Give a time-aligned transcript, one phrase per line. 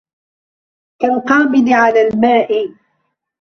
[1.01, 2.71] كالقابض على الماء